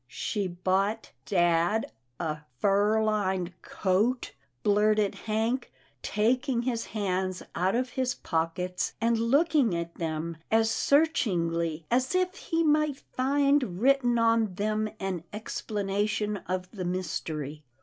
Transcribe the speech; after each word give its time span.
"She— 0.07 0.47
bought— 0.67 1.11
dad— 1.37 1.91
a— 2.19 2.39
fur 2.59 3.03
lined— 3.03 3.53
coat/* 3.77 4.31
blurted 4.63 5.13
Hank, 5.13 5.71
taking 6.01 6.63
his 6.63 6.85
hands 6.87 7.43
out 7.53 7.75
of 7.75 7.91
his 7.91 8.15
pockets, 8.15 8.93
and 8.99 9.19
looking 9.19 9.75
at 9.75 9.93
them 9.93 10.37
as 10.49 10.71
searchingly 10.71 11.85
as 11.91 12.15
if 12.15 12.35
he 12.35 12.63
might 12.63 12.97
find 12.97 13.79
written 13.79 14.17
on 14.17 14.55
them 14.55 14.89
an 14.99 15.23
explanation 15.31 16.37
of 16.47 16.71
the 16.71 16.83
mystery. 16.83 17.63